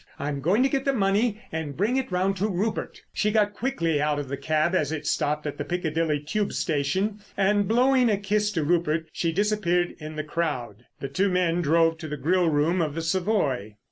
[0.17, 3.53] I am going to get the money and bring it round to Rupert!" She got
[3.53, 8.09] quickly out of the cab as it stopped at the Piccadilly Tube Station and, blowing
[8.09, 10.87] a kiss to Rupert, she disappeared in the crowd.
[11.01, 13.75] The two men drove to the grillroom of the Savoy.